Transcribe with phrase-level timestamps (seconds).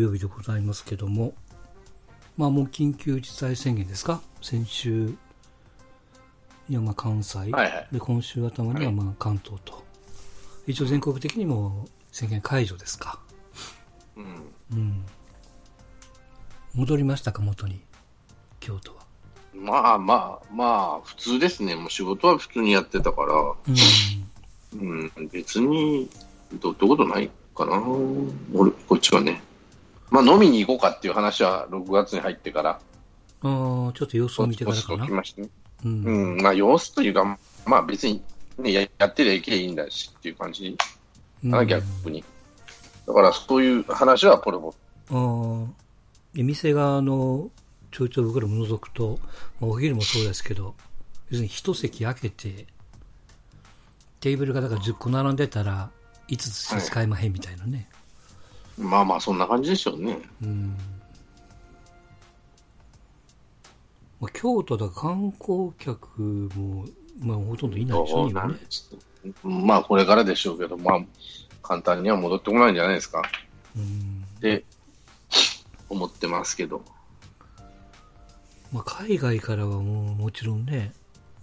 [0.00, 1.34] 木曜日でございますけども、
[2.38, 4.22] まあもう緊急事態宣言ですか？
[4.40, 5.14] 先週、
[6.70, 9.84] いやまあ関西、はいはいで今週頭にはまあ関東と、
[10.66, 13.20] 一応全国的にも宣言解除ですか？
[14.16, 14.24] うん。
[14.72, 15.04] うん。
[16.74, 17.82] 戻りましたか、元に、
[18.58, 19.02] 京都は。
[19.54, 20.64] まあまあ、ま
[20.98, 21.74] あ、普通ですね。
[21.74, 23.34] もう仕事は普通にやってたから、
[24.78, 25.10] うん。
[25.18, 26.08] うん、別に、
[26.54, 27.82] ど、どういうことないかな。
[28.54, 29.42] 俺、こっちはね。
[30.10, 32.78] まあ、飲みに行こうかっていう話は6月に入ってから、あ
[33.42, 35.06] あ、ちょっと様子を見てからかな。
[35.06, 35.48] ましたね。
[35.84, 36.04] うん。
[36.04, 38.22] うん、まあ、様子というか、まあ別に、
[38.58, 40.86] ね、ややってりゃいけいいんだしっていう感じか
[41.42, 42.24] な、逆に。
[43.06, 44.74] だから、そういう話はポロポ
[45.10, 45.66] ロ。
[45.66, 45.72] ああ、
[46.34, 47.50] で店側の
[47.90, 49.18] ちょいちょい僕らも覗くと、
[49.60, 50.74] まあ、お昼もそうですけど、
[51.30, 52.66] 要するに一席空けて、
[54.20, 55.90] テーブルがだから10個並んでたら、
[56.28, 57.88] 5つしか使えまへんみたいなね。
[58.80, 60.18] まあまあ、そんな感じでしょうね。
[60.42, 60.76] うん。
[64.20, 66.86] まあ、京都だ観光客も、
[67.20, 68.34] まあ、ほとんどいないでしょうね。
[69.42, 71.00] まあ、これからでしょうけど、まあ、
[71.62, 73.22] 簡単には戻ってこないんじゃないですか。
[73.76, 74.24] うん。
[74.36, 74.64] って
[75.88, 76.82] 思ってますけど。
[78.72, 80.92] まあ、海外からはもうもちろんね、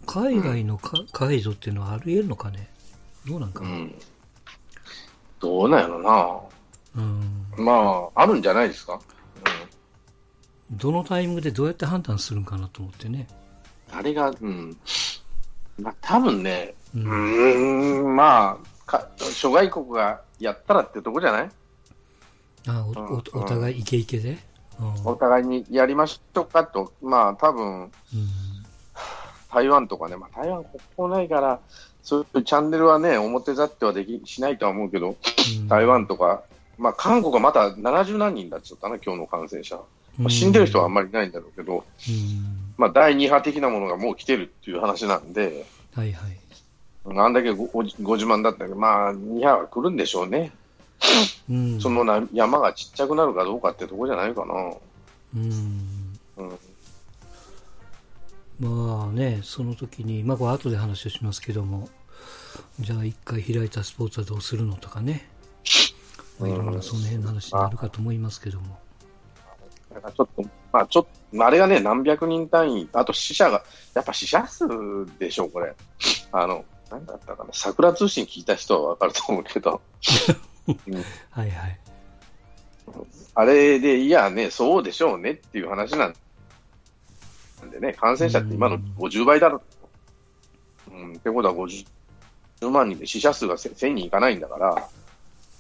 [0.06, 2.70] 海外のか、解除っていうのはあり得るのかね。
[3.28, 3.70] どうなんかな。
[3.70, 3.96] うん。
[5.40, 6.04] どうなんやろうん。
[6.04, 6.47] な。
[7.58, 9.00] まあ、あるんじゃないですか？
[10.72, 13.28] どのタイミングでどうやって判断するんかなと思ってね。
[13.92, 14.00] うん。
[14.00, 14.78] あれが、うん。
[15.80, 21.50] まあ、多分ね、ううーん、まあ、か諸外国がやったらってとこじゃない？
[22.68, 22.90] あお
[23.38, 24.38] おお互いイケイケで？
[24.80, 27.90] うんお互いにやりましょうかと、まあ、多分うん
[29.52, 31.60] 台湾とかね、まあ、台湾国交ないから、
[32.04, 35.16] そういうチャンネルはね、表立ってはできしないとは思うけど、
[35.60, 36.44] うん台湾とか、
[36.78, 39.80] まあ、韓国はまだ70何人だっちゃったな、今日の感染者。
[40.18, 46.38] まあ死んでる人はあんまりいないんだろうけど、うんまあ、第2波的なものがもう来てるっていう話なんで、はいはい。
[47.16, 50.52] あんだけごごご自慢だったけど、まあ、2波は来るんでしょうね。
[51.50, 54.54] うんそのな山がちっちゃくなるかどうかってとこじゃないかな。
[55.36, 56.60] うんうん。
[58.60, 61.90] まあね、その時に、まあこれ後で話をしますけども、
[62.80, 65.30] じゃあ一回開いたスポーツはどうするのとかね。
[66.40, 68.78] まあいろんなその辺の話になるかと思いますけども。
[69.94, 74.66] だからちょっと、まあちょっと、あれがね、何百人単位、あと死者が、やっぱ死者数
[75.20, 75.74] でしょう、これ。
[76.32, 79.82] あの、なんだったかな、桜通信聞いた人はわかると思うけど、
[80.68, 80.96] う ん
[81.32, 81.80] はいはい。
[83.36, 86.14] あれで、いやね、そうでしょうねっていう話なん
[87.72, 89.62] でね、感染者って今の50倍だろ。
[90.90, 91.86] うん、ってことは50
[92.72, 94.90] 万人で死者数が1000人いかないんだから、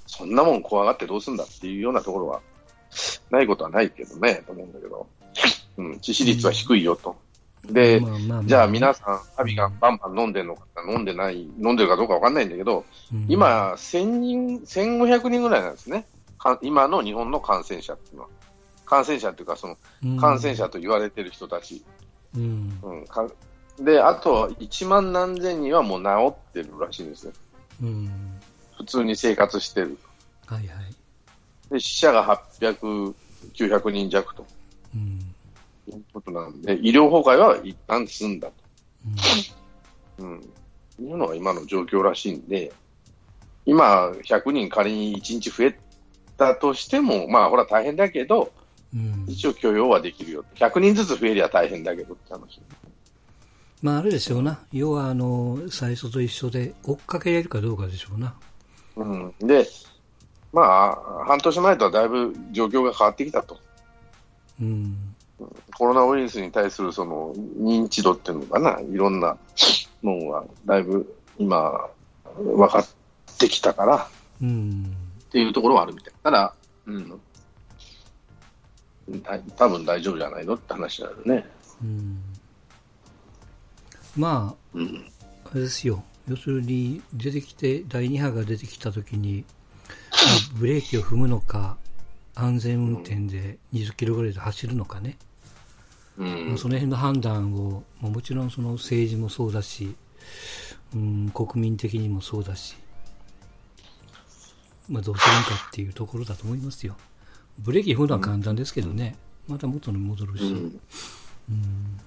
[0.08, 2.42] そんなもん怖がってどうすんだっていうようなところは、
[3.30, 5.08] ないことはないけどね、と思うんだけど、
[5.78, 7.16] うん、致死率は低いよと。
[7.66, 16.06] で、まあまあまあじゃあ皆さん、アビがバンバン飲んでるのか、飲んでない、飲んでるかどうかわかんないんだけど、うん今、1000人、1500人ぐらいなんですね。
[16.38, 18.30] か今の日本の感染者っていうのは。
[18.86, 21.84] 感染者っていうか、そのうん感染者と言われてる人たち。
[22.36, 22.80] うん。
[22.82, 23.28] うんか
[23.80, 27.34] で、あと1万何千人はもう治ってるらしいんですよ。
[27.84, 28.37] うん。
[28.78, 29.98] 普通に生活してる。
[30.46, 30.68] はいはい。
[31.72, 32.26] で、死者が
[32.60, 33.14] 800、
[33.54, 34.46] 900人弱と
[34.96, 35.20] うん。
[35.88, 38.54] いうことなんで、医療崩壊は一旦済んだと。
[40.20, 40.42] うんうん。
[41.00, 42.72] いうのが今の状況らしいんで、
[43.66, 45.80] 今、100人仮に1日増え
[46.38, 48.52] たとしても、まあ、ほら大変だけど、
[48.94, 49.26] うん。
[49.28, 50.46] 一応許容はできるよ。
[50.56, 52.62] 100人ずつ増えりゃ大変だけどって話。
[53.82, 54.60] まああれですよな。
[54.72, 58.34] 要はあの、最初と一緒で追っかけれるかどうかでしょうな。
[58.98, 59.48] うん。
[59.48, 59.68] で、
[60.52, 63.58] まあ、半年前とはだいぶ状況が変わってきたと。
[64.60, 64.98] うん。
[65.78, 69.38] コロナウイルスに対するその認知度っていうのかな、いろんな
[70.02, 71.90] ものはだいぶ今、
[72.36, 72.88] 分かっ
[73.38, 74.08] てきたから
[74.42, 74.96] うん。
[75.28, 76.14] っていうところはあるみたい。
[76.24, 76.54] ただ、
[76.88, 77.22] うん。
[79.22, 81.46] た多分大丈夫じゃないのって話なのね。
[81.84, 82.20] うん。
[84.16, 85.12] まあ、うん。
[85.46, 86.04] あれですよ。
[86.28, 89.46] 要するに、出てきて、第2波が出てきたときに、
[89.90, 91.78] まあブレーキを踏むのか、
[92.36, 95.18] 安全運転で20キロぐらいで走るのかね。
[96.18, 96.48] うん。
[96.50, 99.96] まあその辺の判断を、まあもちろんその政治もそうだし、
[100.94, 102.76] うん、国民的にもそうだし、
[104.90, 106.98] まあどうするのかっていうところだと思いますよ。
[107.60, 109.16] ブレーキ踏むのは簡単ですけどね、
[109.48, 112.00] また元に戻るし、うん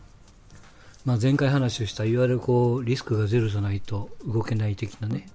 [1.04, 5.28] まあ、前回話をしたいわゆるこうリスクがゼロじゃないと動けない的なね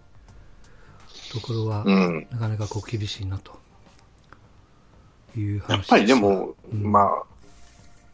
[1.32, 2.28] ところは、うん。
[2.32, 3.60] なかなかこう厳しいなと
[5.36, 7.24] いう話やっぱりでも、うんまあ、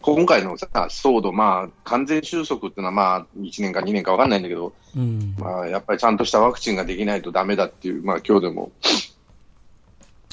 [0.01, 5.35] 今回のさ、騒動、まあ、完全収束っていうのは、まあ、1年か2年か分かんないんだけど、うん。
[5.37, 8.71] まあ、やっぱりちゃんとしたワクチンができないとダメだっていう、まあ、今日でも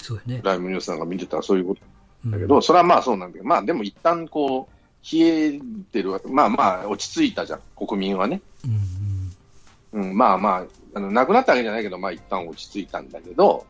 [0.08, 0.40] そうやね。
[0.42, 1.82] ライブニュースなんか見てたらそういうこと
[2.24, 4.77] うんだけど、それはまあそうなんだけど、まあでも一旦こう、
[5.12, 5.60] 冷え
[5.92, 8.40] てるまあまあ落ち着いたじゃん、国民はね。
[8.64, 13.66] うんうん、まあまあ、あの、なくなったわけじゃないけど、まあ一旦落ち着いたんだけど、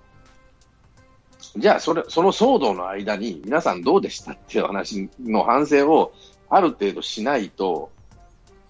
[1.56, 6.12] じゃあそれ、その騒動の間に皆さんどうでしたっていう話の反省を
[6.49, 7.90] ある程度しないと、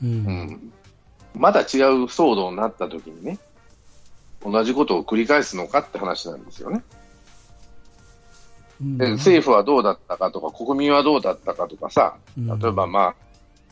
[0.03, 0.09] うん。
[0.09, 0.13] う。
[0.13, 0.73] うんん、
[1.35, 1.67] まだ違う
[2.05, 3.39] 騒動になった時にね、
[4.45, 6.83] 同じことを繰り返すのかって話なんですよね。
[8.81, 8.99] うん。
[8.99, 12.59] で政府はどうだったかとか、国民はどうだったかとかさ、うん。
[12.59, 13.15] 例えば、ま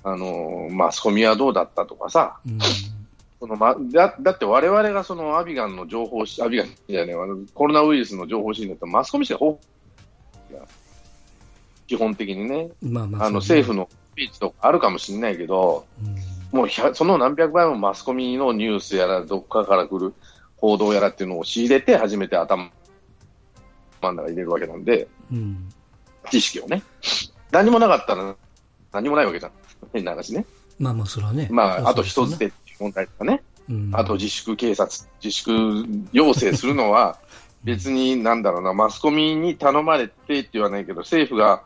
[0.02, 2.58] あ、あのマスコミはどうだったとかさ、うん。
[3.38, 7.14] そのま、だだって我々がそのアビガンの情報し、アビガンじゃね
[7.54, 9.76] コロナウイルスの情報シーンだとマスコミしか豊富
[11.86, 16.58] 基本的にね、まあまあ、あの政府のスピーチとかあるかもしれないけど、うん。
[16.58, 20.14] もう100その何百倍もマスコミのニュースやら、どっかから来る
[20.56, 22.70] 報道やらっていうのを仕入れて、初めて頭
[24.06, 25.68] 真ん中に入れるわけなんで、うん。
[26.30, 26.82] 知識をね。
[27.50, 28.34] 何もなかったら
[28.92, 29.52] 何もないわけじゃん。
[29.92, 30.44] 変な話ね。
[30.78, 31.48] まあまあ、それはね。
[31.50, 33.42] まあ、あと人つ捨てっていう問題とかね。
[33.68, 35.52] うんあと自粛警察、自粛
[36.12, 37.18] 要請するのは、
[37.64, 41.64] 別になんだろうな、マスコミに頼まれてって言わないけど、政府が、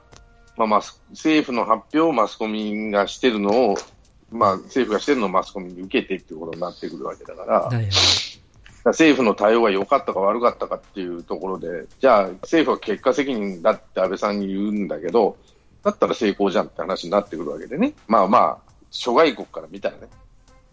[0.57, 3.75] まあ、マス政府の発表をマスコミがしてるのを、
[4.31, 7.91] まあ、政府がしてるのをマスコミに受けてっていうことになってくるわけだから、はいはいら
[8.85, 15.37] 政府の対応が良かったか悪かったかっていうところで、じゃあ、政府は結果責任だって安倍さんに言うんだけど、
[15.85, 17.93] だったら成功じゃんって話になってくるわけでね。
[18.07, 18.59] まあまあ、
[18.91, 20.09] 諸外国から見たらね。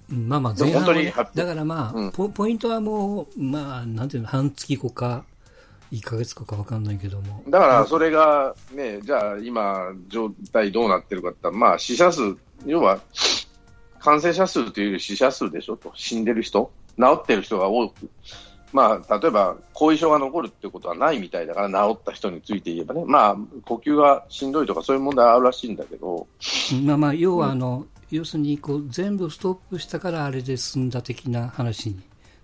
[0.09, 5.25] うんまあまあ、前半はね本当に発表だからまあ、うんポ、ポイントはもう、まあ、なんていうの、半月後か、
[5.91, 7.43] 1ヶ月後か分かんないけども。
[7.47, 12.99] だからそれがね、じゃあ今、状態どうなってるかってまあ死者数、要は
[13.99, 18.09] 感染者数というより死者数でしょと、死んでる人、治ってる人が多く、
[18.73, 26.27] まあ例えば後遺症が残るってことはないみたいだから、治った人について言えばね、まあ呼吸がしんどいとかそういう問題あるらしいんだけど、
[26.73, 32.01] うんまあまあ、要はあの、要するにこう全部ストップしたからあれで済んだ的な話に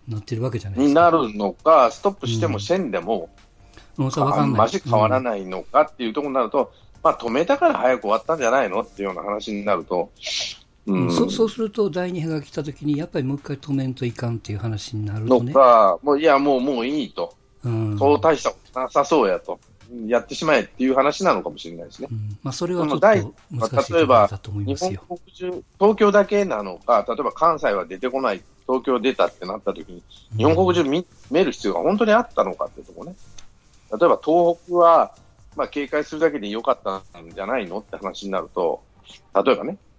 [0.08, 1.10] なってるわけじゃないですか。
[1.10, 3.30] になるのか、ストップしてもせんでも、
[3.98, 4.62] うん、かんない。
[4.62, 5.24] マジ変わらい。
[5.24, 10.10] ないのかっていうところになると、まあ止めたから早く終わったんじゃないのっていうような話になると、
[10.86, 15.54] うんそうそうすると、第2波が来たときに、やっぱりもう一回止めんといかんっていう話になるのとね。
[15.54, 17.34] か、もういや、もうもういいと、
[17.64, 19.60] うんそう大したことなさそうやと、
[20.08, 22.14] やってしまえっていう話なのかもしれないですねう。
[22.14, 23.08] んまあ、それはちょっと
[23.52, 25.04] 難しい例えばだと思い日本ますよ。
[25.08, 30.04] 国中、東京だけなのか、例えば関西は出てこない、東京出たってなった時に、
[30.36, 33.16] 日本国中見見る必要が本当にあったのかっていうところね。
[33.92, 35.16] 例えば東北は、
[35.56, 38.82] まあ、警戒するだけで良かったんじゃないのって話になると、
[39.46, 39.93] 例えばね、うん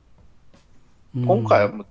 [1.14, 1.84] 今回はも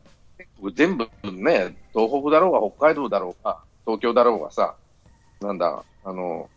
[0.61, 4.75] う全部ね、東北だろうが北海道だろうが、東京だろうがさ、
[5.39, 6.49] なんだ、あの、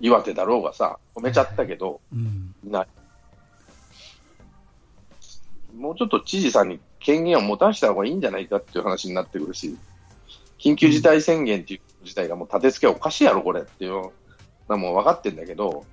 [0.00, 2.86] 岩手だろうがさ、止めちゃったけど、うんない。
[5.76, 9.76] もうちょっと知事さんに権限を持たせた方がいいんじゃないかっていう話になってくるし、
[10.58, 14.12] 緊急事態宣言っていう自体がもう立て付けおかしいやろ、これっていうの
[14.68, 15.84] はもう分かってんだけど、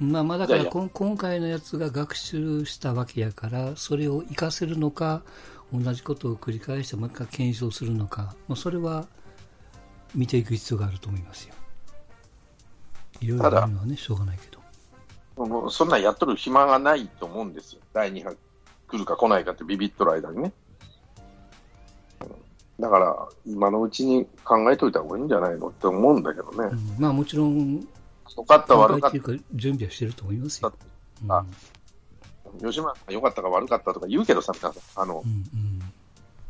[0.00, 5.22] まあまあだから今回のやつが学習したわけやから、それを活かせるのか、
[5.72, 9.06] 同じことを繰り返してもう一回検証するのか、まあ、それは
[10.14, 11.54] 見ていく必要があると思いますよ。
[13.20, 15.46] いろいろあるのはね、しょうがないけど。
[15.46, 17.80] もうそんなんやっとる暇がないと思うんですよ。
[17.92, 18.36] 第2波
[18.88, 20.52] 来るか来ないかってビビっとる間にね。
[22.20, 22.28] うん
[22.78, 26.68] だから、今のうちに考えといた方がいいんじゃないのって思うんだけどね。
[26.70, 27.86] うんまあもちろん、
[28.36, 30.72] よかった、考悪かっえていうか準備はしてると思いますよ。
[31.22, 32.66] うんあた。
[32.66, 35.02] 吉村さん良かったか悪かったとか言うけどさ、皆さん。
[35.02, 35.80] あの、うん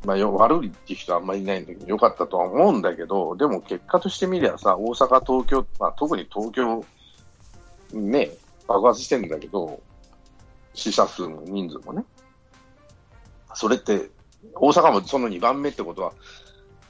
[0.05, 6.85] まあ、よ悪いっていう人はあんまりいないんだけど、良かったとは思うんだけど、でも結果としてみりゃさ、大阪、東京、まあ、特に東京、
[7.93, 8.31] ね、
[8.69, 9.83] 爆発してるんだけど、
[10.75, 12.05] 死者数も人数もね。
[13.55, 14.11] それって、
[14.55, 16.13] 大阪もその2番目ってことは、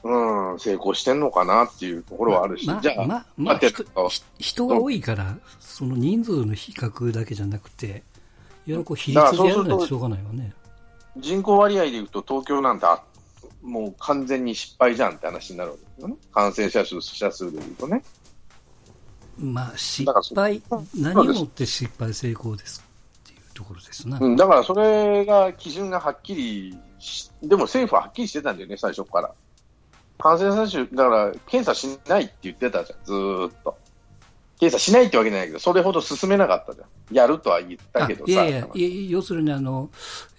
[0.03, 3.59] うん、成功してんのかなっていうところはあるし、まあじゃあ、まあまあ
[4.37, 8.03] 人が多いから、その人数の比較だけじゃなくて、
[8.65, 10.53] いろいろこう比率でやるのはしょうがないわね。
[11.17, 13.01] 人口割合でいうと東京なんてあ
[13.63, 16.15] もう完全に失敗じゃんって話になるわけですよね。
[16.31, 18.03] 感染者数、死者数でいうとね。
[19.37, 20.61] まあ失敗、
[20.95, 22.83] 何をもって失敗成功です
[23.23, 24.19] っていうところですな。
[24.19, 29.33] うん、だからそれが基準がはっきりし、でも政府ははっきりしてたんだよね、最初から。
[30.17, 33.77] 感染者数、だから検査しないって言ってたじゃん、ずーっと。
[34.59, 37.15] 検査しないってわけじゃないけど、それほど進めなかったじゃん。
[37.15, 38.31] やるとは言ったけどさ。
[38.31, 39.89] いやいや、いや要するにあの、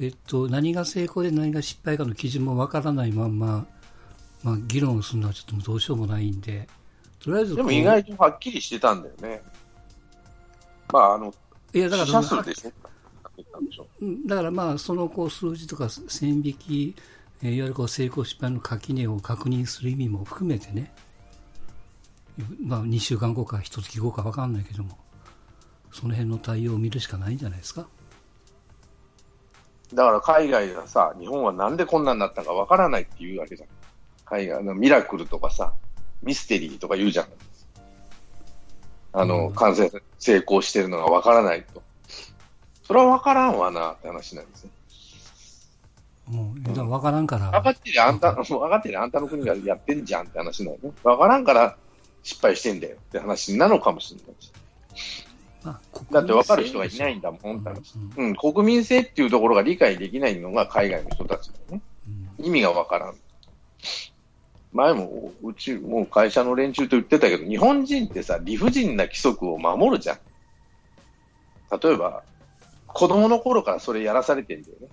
[0.01, 3.67] えっと、何が成功で何が失敗かの基準もわからないまんま、
[4.43, 6.69] まあ、議論をするのはちょっとどうしようもないんで、
[7.21, 9.43] とりあえずでも意外とはっきりしてたんだよね。
[10.93, 11.33] まあ、あの、
[11.73, 12.73] いやだから死者数でしょ
[14.27, 16.97] だからまあ、そのこう数字とか線引き、
[17.43, 20.93] えー、いわゆるこう成功失敗の垣根を確認する意味も含めてね、
[22.65, 24.99] まあ、2週間後か1月後か分かんないけども、
[25.93, 27.87] その辺の対応を見るしかないんじゃないですか？
[29.95, 33.69] だから海外がさ、日本はなんでこんなになったか分からないっていうわけじゃん。
[34.27, 35.73] 海外のミラクルとかさ、
[36.23, 37.27] ミステリーとか言うじゃん。
[39.15, 41.83] あの、うん、感染成功してるのが分からないと。
[42.85, 44.71] それは分からんわなって話なんですよ。
[46.31, 47.51] もう、分からんから。
[47.51, 50.93] 分かってるあんた、 分かってるあんたの国がやってんじゃんって話なのね。
[51.03, 51.77] 分からんから
[52.23, 54.53] 失敗してんだよって話なのかもしれないし。
[55.65, 55.81] まあ、
[56.13, 57.65] だって分かる人がいないんだもん、
[58.17, 61.83] うん、うん、国民性っていうところが理解できないのが海外の人たちだよね。
[62.39, 63.17] うん、意味が分からん。
[64.73, 70.19] 前もうち、もう会社の連中と言ってたけど、日本人ってさ、理不尽な規則を守るじゃん。
[71.83, 72.23] 例えば、
[72.87, 74.89] 子供の頃からそれやらされてんだよね。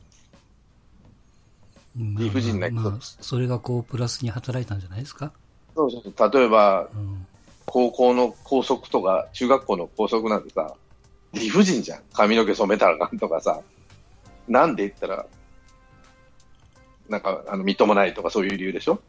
[1.95, 5.31] 理不尽な規則、まあ、それがこう、プラスに働いたんじゃないですか？
[5.75, 6.31] そうそう。
[6.31, 7.25] 例えば、うん、
[7.65, 10.73] 高校の校則とか、中学校の校則なんてさ、
[11.33, 12.01] 理不尽じゃん。
[12.13, 13.61] 髪の毛染めたらなんとかさ。
[14.47, 15.25] なんで言ったら、
[17.09, 18.99] なんか、あの、みっともないとかそういう理由でしょ？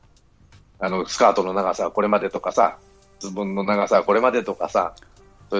[0.78, 2.78] あの、スカートの長さはこれまでとかさ、
[3.21, 4.95] ズボンの長さはこれまでとかさ、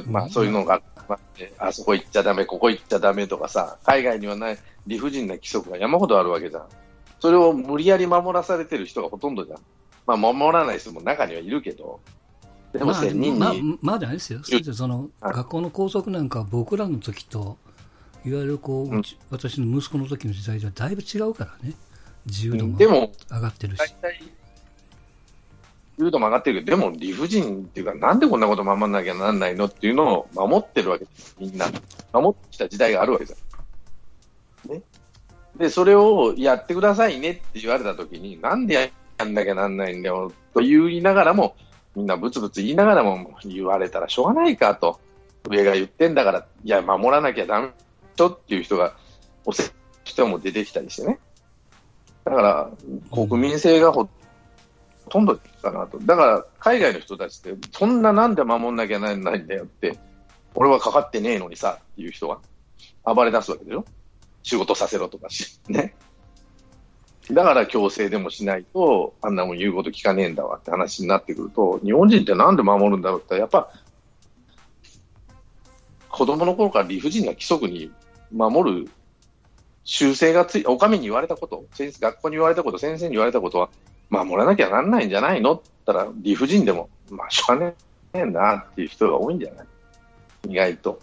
[0.07, 6.67] まあ、そういうのがあって、あそこ行っちゃだめ、ここ行っちゃだめとかさ、海外にはない理不尽な規則が山ほどあるわけじゃん。
[7.21, 9.59] それを無理やり守らされてる人がほとんどじゃん。
[10.07, 12.01] まあ、守らない人も中にはいるけど、
[12.73, 13.39] でも1000人に。
[13.39, 14.41] まあ、まあ、まあ、ですよ。
[14.75, 17.57] その、学校の校則なんか僕らの時と、
[18.25, 21.75] いわゆるこう、うん、私の息子の時の時代ではだいぶ違うからね。
[22.27, 23.81] 自由度も上がってるし。
[25.97, 31.67] 自由度も上がってるけど、でも理不尽っていうか、なんでこんなこと守らなきゃなんないのっていうのを守ってるわけです、みんな。
[32.13, 33.45] 守ってきた時代があるわけです。
[34.69, 34.83] ね。
[35.59, 41.57] で、それをやってくださいねって言われたときに、なんでやんなきゃなんないんだよと言いながらも、
[41.95, 45.01] みんなブツブツ言いながらも言われたらしょうがないかと、
[45.49, 47.71] 上が言ってんだから、いや、守らなきゃだめ
[48.17, 48.95] とっていう人が、
[49.45, 49.73] おせ
[50.05, 51.19] 人も出てきたりしてね。
[52.25, 52.71] だから、
[53.11, 54.09] 国民性がほ
[55.09, 55.99] とんどかなと。
[56.01, 59.99] だから、海外の人たちって、そんななんで守んなきゃなんないんだよって、
[60.55, 62.39] 俺はかかってねえのにさっていう人が
[63.05, 63.85] 暴れ出すわけでしょ。
[64.47, 65.97] 仕事させろとかし、ね。
[67.33, 73.69] だから強制でもしないと、あんなもん言うこと聞かねえんだわって話になってくると、日本人ってなんで守るんだろうって、やっぱ、
[76.09, 77.91] 子供の頃から理不尽な規則に
[78.31, 78.91] 守る
[79.83, 83.69] 習性がつい、お上に言われたこと、先生、学校に言われたこと、先生に言われたことは、
[84.11, 87.75] 守らなきゃなんないんじゃないのって言ったら、理不尽でも、まあ、しょうがね
[88.13, 89.67] えなっていう人が多いんじゃない？
[90.51, 91.01] 意外と。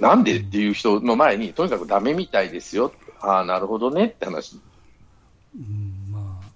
[0.00, 2.92] なんでっていう人の前に、とにかくダメみたいですよ。
[3.20, 4.58] ああ、なるほどねって話。
[5.54, 6.46] うんまあ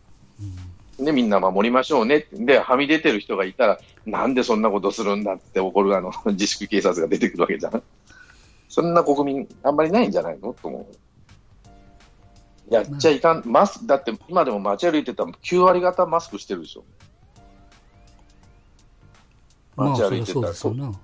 [0.99, 7.83] うん、で、みんな守りましょうねで、はみ出てる人がいたら、なんでそんなことするんだって怒るあの 自粛警察が出てくるわけじゃん。
[8.69, 10.55] そんな国民、あんまりないんじゃないの？
[10.55, 10.89] と思
[12.71, 12.75] う。
[12.75, 16.85] やっちゃいかん、マスク、だって今でも街歩いてたら9割方マスクしてるでしょ。
[19.77, 20.95] 街歩いてたら、まあ、そうそう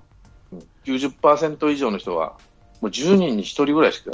[0.85, 2.39] 90%以上の人は、
[2.81, 4.11] もう10人に1人ぐらいしか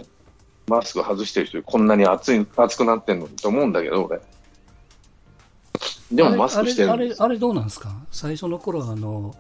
[0.67, 4.21] マスク外してる人、こんなに暑い暑くなってんのと思うんだけど、俺。
[6.13, 7.91] でもマスクしてるあれあれどうなんですか？
[8.13, 9.35] 最初の頃はあの、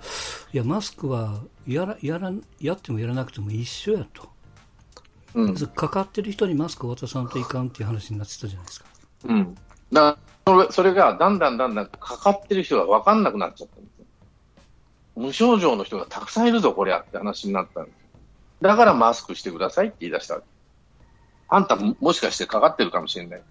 [0.52, 4.28] いや、マスクはやらやらやってもやらなくても一緒やと。
[5.34, 8.86] うん、かかってる人にマスクを渡さんといかんっていう話になってたじゃないですか。
[9.24, 9.54] うん。
[9.92, 13.76] だそれそれがだんだんだんだんかかってる人が分かんなくなっちゃった。
[15.16, 17.94] 無症状の人がたくさんいるぞ、こりゃって話になったんです。
[18.60, 20.40] だからマスクしてくださいって言い出した。
[21.48, 23.42] あんたもしかしてかかってるかもしれない。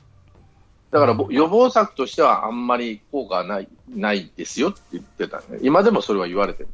[0.92, 5.60] だから予防策としてはあんまり効果はないないですよって言ってたね。
[5.62, 6.70] 今でもそれは言われてる。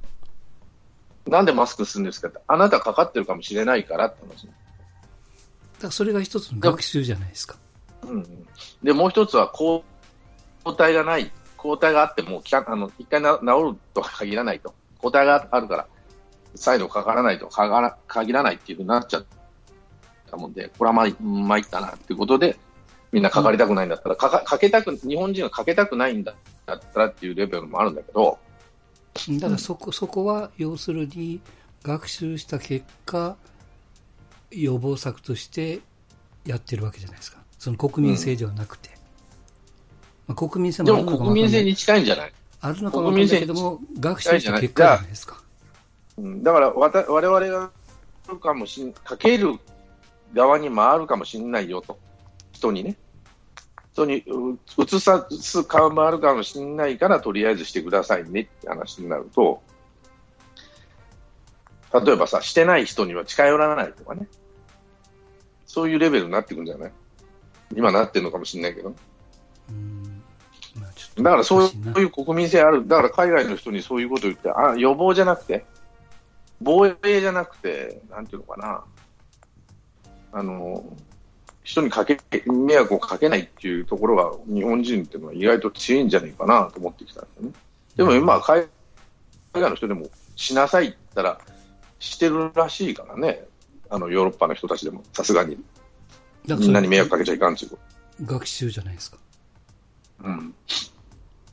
[1.28, 4.48] なんでマスクするんですかって、あなたかかってるかもしれないからって話。
[5.80, 7.56] だそれが一つの学習じゃないですか。
[8.04, 8.48] うん、
[8.84, 9.84] で、もう一つは抗
[10.78, 11.32] 体がない。
[11.58, 14.74] 抗体があっても、あの一回治るとは限らないと。
[15.02, 15.88] 抗体があるから、
[16.56, 19.26] 再度かからないと限らないっていうふうになっちゃっ
[20.30, 22.58] たもんで、これはま参ったなっていうことで、
[23.12, 28.38] みんなかかりたくないんだったら、かかかけたく、日本人はかけたくないんだったらっていうレベルもあるんだけど、
[29.40, 31.42] だからそこ、そこは要するに
[31.84, 33.36] 学習した結果、
[34.52, 35.80] 予防策として
[36.46, 37.40] やってるわけじゃないですか。
[37.58, 38.90] その国民性ではなくて。
[40.28, 42.34] まあ、国民性でもあるのかもわかんないも国民性に近いんじゃない？
[42.62, 45.42] あるのかもわかんないけども、学習した結果じゃないですか。
[46.18, 47.72] うんだからわた我々が
[48.40, 49.56] かもしんかける
[50.34, 51.98] 側に回るかもしれないよと、
[52.54, 52.96] 人にね。
[53.94, 59.62] 人にう移さすか回るかもしれないから、とりあえずしてくださいねって話になると、
[61.94, 64.28] 例えばさ、してない人には近寄らないとかね、
[65.66, 66.92] そういうレベルになってくるんじゃない？
[67.76, 68.96] 今なってるのかもしれないけど。
[71.16, 75.66] だからそういう国民性ある、だから海外の人にそういうこと言って、あ予防じゃなくて、
[76.62, 78.84] 防衛じゃなくて、なんていうのかな、
[80.32, 80.86] あの
[81.64, 87.54] 人にかけ迷惑をかけないっていうところが、日本人っていうのは意外と強いんじゃないかなと思ってきたんですよね。
[87.98, 88.68] でも今、海
[89.54, 91.42] 外の人でもしなさいって言ったら、
[92.00, 93.44] してるらしいからね、
[93.90, 95.58] あのヨーロッパの人たちでも、さすがに、
[96.48, 97.78] みんなに迷惑かけちゃいかんっていうこ
[98.20, 98.26] と。
[98.34, 99.18] 学習じゃないですか。
[100.24, 100.56] うん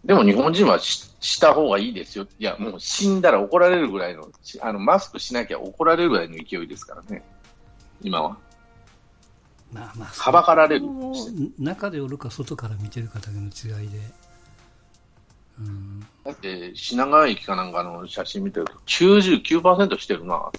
[0.05, 2.27] でも日本人はしした方がいいですよ。
[2.39, 7.25] いや、もう死んだら怒られるぐらいの、しあのマスクしなきゃ怒られるぐらいの勢いですからね、
[8.03, 8.39] 今は。
[9.73, 10.87] まあまあ、はばかられる
[11.59, 13.99] 中でおるか外から見てるかだけの違いで。
[15.59, 20.51] うん、だって、品川駅かなんかの写真見てると、99%してるな。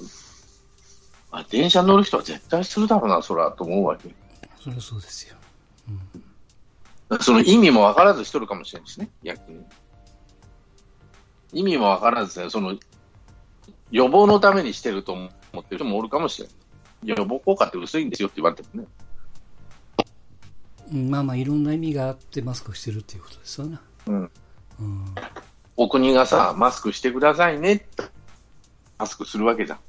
[1.31, 4.13] あ、電車乗る人は絶対するだろうな、そら、と思うわけ。
[4.61, 5.37] そりゃそうですよ。
[7.21, 9.65] その意味も分からずしとるかもしれないしね、逆に。
[11.53, 12.77] 意味も分からずね、その、
[13.91, 16.55] 予防のためにしてると思ってる人もおるかもしれない。
[17.03, 18.87] 予防効果って薄いんですよって言われてもね。
[20.91, 23.77] うんまあまあ、いろんな意味があってマスクをしてるっていうことですよね。
[24.07, 24.31] うん。
[24.79, 25.05] うん、
[25.77, 28.03] お国がさ、マスクしてくださいねって、
[28.97, 29.79] マスクするわけじゃん。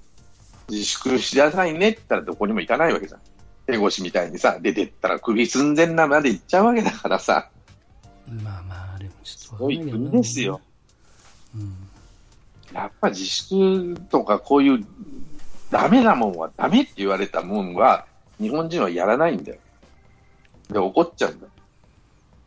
[0.71, 3.21] 自粛しなさいねって言ったらどこにも行かないわけじゃん。
[3.71, 7.51] 手越しみたいにさ、出てったら首寸前なまで行っちゃうわけだからさ。
[8.43, 10.61] まあまあ、でもちょっとすごい国ですよ。
[11.55, 11.75] うん。
[12.73, 14.87] やっぱ自粛とかこういう
[15.71, 18.07] ダメなもんはダメって言われたもんは
[18.41, 19.59] 日本人はやらないんだよ。
[20.71, 21.53] で、怒っちゃうんだよ。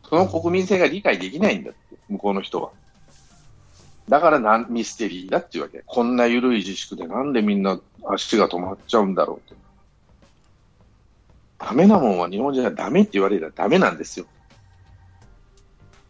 [0.08, 2.70] その国民性が理解できないんだって、向こうの人は。
[4.08, 5.82] だからなんミステリーだっていうわけ。
[5.86, 9.63] こんな緩い自粛でなんでみんな足が止まっちゃうんだろうって。
[11.64, 14.26] ダメなもんは日本人はダメって言われたらダメなんですよ。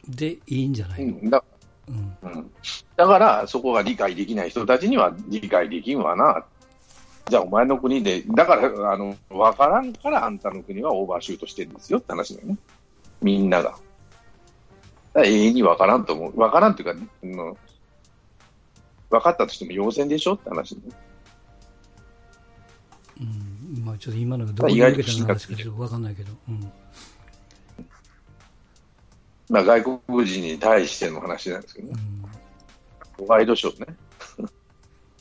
[0.09, 1.45] で、いいんじゃないうの、ん、だ
[1.88, 2.51] うん、うん
[2.97, 6.45] だから、そこが理解できない人たちには理解できんわな。
[7.29, 12.59] じゃあ、お前の国で、だから、あの、わからんからあんたの国はオーバーシュートしてるんですよって話だよね。
[13.23, 13.77] みんなが。
[15.17, 16.40] 永遠にわからんと思う。
[16.40, 17.57] わからんっていうか、うん
[19.11, 20.83] 分かったとしても陽線でしょって話ね。
[23.85, 23.88] うん。
[23.88, 26.33] まあちょっと今のがどこに向けての話かんないけど。
[26.49, 26.73] うん。
[29.51, 32.01] まあ、外国人に対しての話なんですけどね。
[33.18, 33.97] うん、ワイドショーね。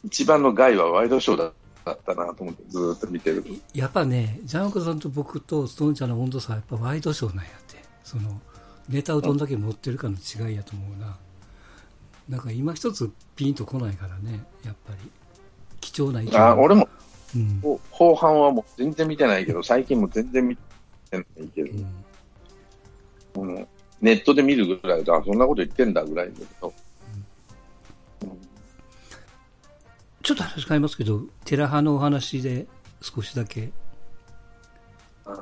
[0.05, 3.43] 一番の害はワイドショーだったなと思って、ずーっと見てる。
[3.73, 7.83] やっぱね、ジャンコさんと僕とストーンちゃんの温度差はやっぱワイドショーなんやって。
[8.03, 8.41] その、
[8.87, 11.17] ネタをどんだけ持ってるかの違いやと思うな。
[12.29, 15.11] なんか今一つピンとこないからね、やっぱり。
[15.81, 16.37] 貴重な意見。
[16.37, 16.87] あ、俺も
[17.35, 17.61] うん。
[17.61, 20.61] 後後半はもう全然見てないけど、最近も全然見て
[21.11, 21.71] ないけど、
[23.35, 23.67] うんうん
[24.01, 26.73] ネットで見るぐらいで、あ、そんなこと言ってんだぐらいだけど。
[30.21, 32.67] ちょっと話変えますけど、テラ派のお話で
[33.01, 33.71] 少しだけ。
[35.25, 35.41] あ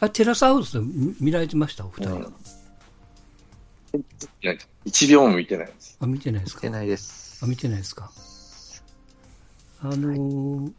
[0.00, 1.86] あ、テラスハウスで見見られてました？
[1.86, 2.16] お二人は。
[2.18, 2.34] うん
[4.84, 5.96] 一秒も見てないです。
[5.98, 6.60] あ、見てないですか？
[6.60, 7.40] 見てないです。
[7.42, 8.10] あ、見てないですか？
[9.82, 10.74] あのー、み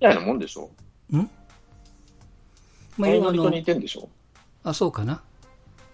[0.00, 0.70] たいなもんでしょ？
[1.10, 1.26] まあ、
[2.96, 4.08] 前の人今あのに似てんでしょ？
[4.64, 5.22] あ、そうかな。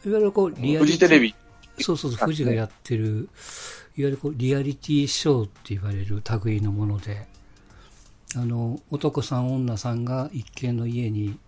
[0.05, 1.35] いわゆるこう、リアフリジテレビ。
[1.81, 3.07] そうそうそう、富士がやってる、
[3.97, 7.27] いわゆるこう、リアリティショーって言われる類のもので、
[8.37, 11.38] あの、男さん、女さんが一軒の家に、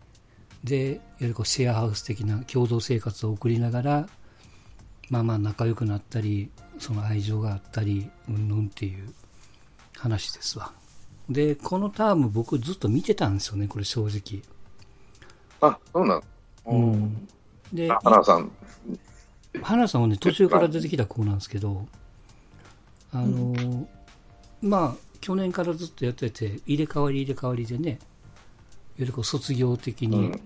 [0.64, 4.08] で、いわゆるこう、シェアハウス的な共同生活を送りながら、
[5.10, 9.12] まあまあ仲良くなったり、その愛情があったり、うんぬんっていう
[10.00, 10.72] 話ですわ。
[11.28, 14.42] で、このターム僕ずっと見てたんですよね、これ正直。
[15.60, 16.22] あ、そうなの？
[16.66, 17.28] うん。
[17.72, 18.50] で、あ花さん。
[19.62, 21.86] 花さんはね、途中から出てきた子なんですけど、
[23.12, 23.86] あのー
[24.62, 27.98] まあ、去年からずっとやってて、入れ替わり入れ替わりでね、いわ
[28.98, 30.40] ゆるこう卒業的に、うん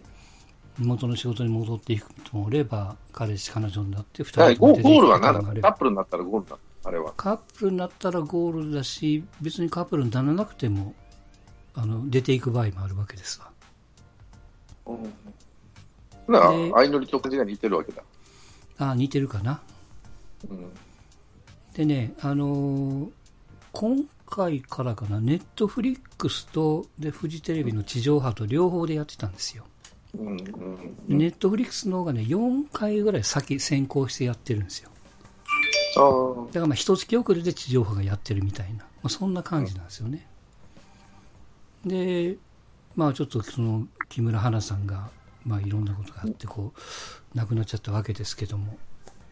[0.76, 6.58] 元の仕事に戻っていく人もおれば、彼氏、彼女になって2だからゴ人で出ていくゴールは何方もあればだカップルになったらゴールだ。
[6.84, 7.12] あれは。
[7.16, 10.94] カップルになったらゴールだし、別にカップルにならなくても、
[11.74, 13.50] あの出ていく場合もあるわけですわ。
[16.28, 18.02] だからで、相乗りと感じが似てるわけだ。
[18.78, 19.60] ああ、似てるかな。
[20.48, 20.72] うん。
[21.74, 23.10] でね、あのー
[23.74, 29.64] 今回からかな、ネットフリックスとでフジテレビの地上波と両方でやってたんですよ。
[30.16, 30.28] うん。
[30.28, 31.18] うん。
[31.18, 34.90] ネットフリックスの方がね、4回ぐらい先先行してやってるんですよ。
[35.94, 40.26] だからまあ一月遅れで地上波がやってるみたいな、まあ、そんな感じなんですよね。
[41.84, 42.36] で、
[42.96, 45.10] まあちょっとその木村花さんが、
[45.44, 48.76] まあいろんなことがあって、こう、亡くなっちゃったわけですけども、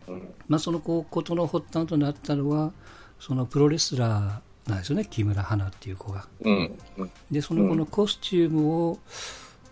[0.08, 0.34] うん。
[0.48, 2.72] まあそのこうことの発端となったのは、
[3.18, 6.26] そのプロレスラーなんですよね、木村花っていう子が。
[7.30, 8.98] で、その子のコスチュームを、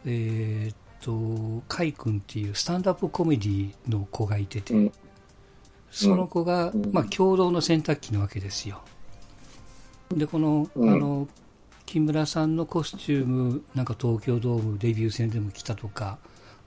[0.07, 4.93] えーっと、カイ君っていうスタンダップコメディの子がいてて、うん
[5.91, 6.93] その子が、うん。
[6.93, 8.83] まあ、共同の洗濯機なわけですよ。
[10.11, 10.91] で、この、うん。
[10.91, 11.29] あの、
[11.87, 16.19] 木村さんのコスチューム、なんか東京ドームデビュー戦でも来たとか、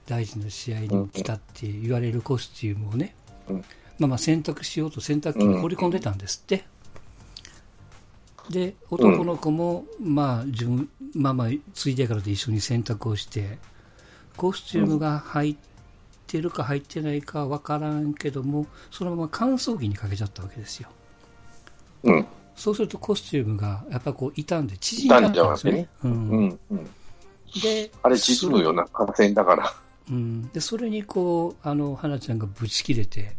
[0.06, 3.14] 大事な試合にも来たって言われるコスチュームをね、
[3.48, 3.64] うん。
[3.98, 6.64] まあまあ洗濯しようと洗濯機に放り込んでたんですって。
[8.50, 13.58] で、男の子も、まあ、自分、まあまあ、ついでからで一緒に洗濯をして、
[14.36, 15.56] コスチュームが入っ
[16.34, 20.88] てるか入ってないかわからんけども、そのまま乾燥機にかけちゃったわけですよ。
[22.02, 22.26] うん。
[22.56, 25.88] そうするとコスチュームが、やっぱこう、傷んで縮んじゃったんですよね。
[26.04, 26.08] う。
[26.08, 26.58] うんん。
[26.70, 26.90] うん。
[27.62, 29.74] で、あれ、縮むよな、感染だから。
[30.10, 33.34] うん、でそれにこうあの花ちゃんがぶち切れて、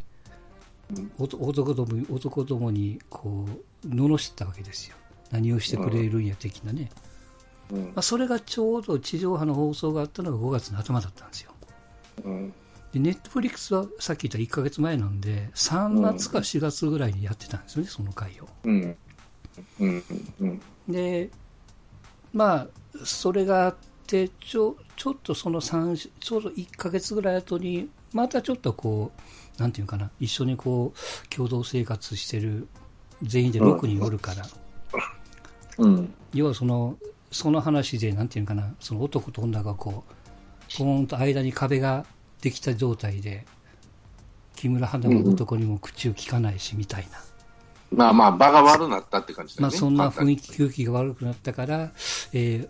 [0.95, 3.47] うん男ども男どもにこ
[3.83, 4.95] う罵ったわけですよ
[5.31, 6.91] 何をしてくれるんや的なね、
[7.71, 11.51] うんまあ、それがちょうど地上波の放送があったのが5月の頭だったんですよ
[12.23, 12.53] うん。
[12.95, 18.97] でネットフリックスはさっき言った1ヶ月前なんで3月か4月ぐらいにやってたんですよねその回をうん。
[19.81, 20.03] うん。
[20.39, 20.61] うん。
[20.87, 21.29] で
[22.33, 22.67] まあ
[23.03, 23.75] それがあっ
[24.07, 29.11] てちょちょっとその3ちょうど1ヶ月ぐらい後にまたちょっとこ
[29.57, 32.69] うなんていうかな一緒にこう共同生活してる
[33.23, 34.45] 全員で6人おるから、
[35.79, 36.13] うん。
[36.33, 36.95] 要はその
[37.29, 42.05] その話でなんていうかなその男と女がこうポーンと間に壁が
[42.41, 43.45] できた状態で
[44.55, 47.19] 木村花も男にも口を聞かないしみたいな、
[47.91, 49.77] まあまあ、場が悪なったって感じだまあ、ね。
[49.77, 50.49] そんな雰囲気。
[50.51, 51.91] 気、空気が悪くなったから、
[52.33, 52.69] えー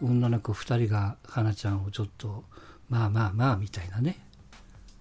[0.00, 2.44] お女の子2人が花ちゃんをちょっと、
[2.90, 4.18] まあまあまあみたいなね、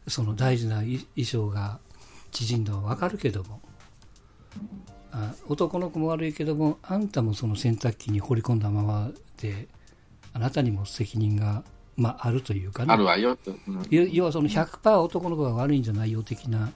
[0.08, 1.80] その大事な衣衣装が
[2.32, 3.62] 縮んだのは分かるけども、
[5.12, 9.68] あ男の子も悪いけども、あんたもその洗濯機に放り込んだままで、
[10.34, 11.64] あなたにも責任が、
[12.02, 13.52] まあ、あるというかねあるわよと。
[13.52, 16.72] うん要要はその100%男の子が悪いんじゃないよ的な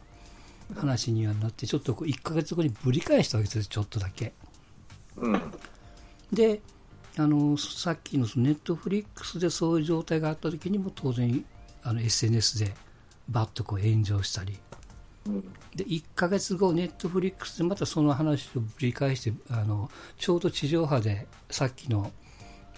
[0.76, 4.34] 話にはなって、ちょっとこう1ヶ月後にぶり返したわけですよ、ちょっとだけ。
[5.18, 5.42] うん。
[6.32, 6.62] で、
[7.18, 11.46] あのさっきのネットフリックスでそういう状態があった時にも当然
[11.84, 12.74] あの SNS で
[13.30, 14.60] バッとこう炎上したり
[15.26, 15.42] うん。
[15.76, 22.12] で1ヶ月後ネットフリックスでまたその話をぶり返してあのちょうど地上波でさっきの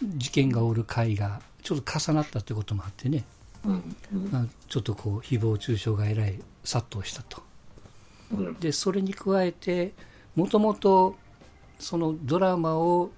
[0.03, 3.23] 事件がおる回がちょっと重なったということもあってね、
[3.65, 3.97] うん。
[4.13, 7.41] うんまあちょっとこう誹謗中傷がえらい殺到したと
[8.31, 8.59] うん。
[8.59, 9.93] でそれに加えて
[10.35, 11.15] もともと
[11.79, 13.11] そのドラマを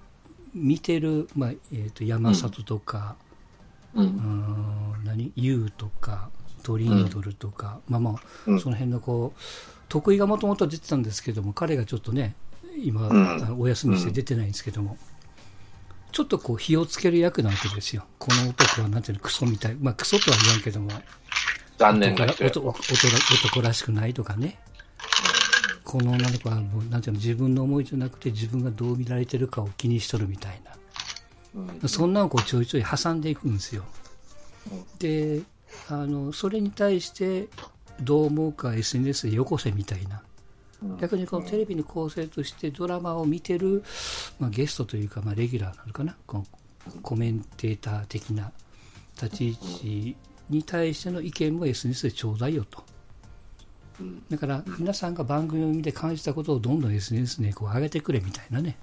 [0.54, 3.16] 見てる、まあえー、と山里とか、
[3.94, 4.02] う。
[4.02, 6.30] うん何 ?U とか
[6.62, 8.14] トリンドルとか、まあまあ、
[8.46, 9.40] うんその辺のこう
[9.88, 12.34] 得意がもともと出てたんですけども彼がちょっとね
[12.76, 13.08] 今、
[13.58, 14.96] お休みして出てないんですけども、
[16.12, 18.04] ちょっとこう火をつける役なわけですよ。
[18.18, 19.76] この男はなんていうのクソみたい。
[19.80, 20.90] まあクソとは言わんけども。
[21.78, 22.74] 残念な男男男
[23.48, 24.58] 男らしくないとかね、
[25.84, 30.60] この女の子はもうなんていうの自分の思いじゃなくて自分がどう見られてるかを気にしとるみたい
[31.54, 31.78] うん。
[31.80, 33.84] な、そんなのをこうちょいちょい挟んでいくんですよ。
[34.98, 35.42] で
[35.88, 37.48] あのそれに対して
[38.00, 40.22] どう思うか SNS でよこせみたいな
[41.00, 43.84] 逆にこのテレビの構成としてドラマを見てる、
[44.38, 46.16] まあ、ゲストというか、まあ、レギュラーなのかな？
[46.26, 46.44] この
[47.02, 48.52] コメンテーター的な
[49.20, 50.16] 立ち位置
[50.48, 52.82] に対しての意見も SNS でちょうだいよと。
[54.00, 54.22] うん。
[54.30, 58.78] だから皆さんが番組を見て感じたことをどんどん SNS にこう上げてくれみたいなね、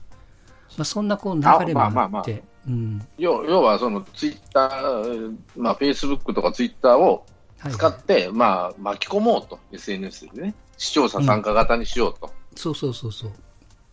[0.77, 2.23] まあ、そんなこう流れもあって、あまあまあまあ。
[2.67, 3.07] うん。
[3.17, 7.25] 要要は、そのツイッター、まあ、フェイスブックとかツイッターを
[7.59, 10.53] はい使って、まあ、巻き込もうと、SNS でね。
[10.77, 12.33] 視聴者参加型にしようと。
[12.55, 13.31] そうそうそうそう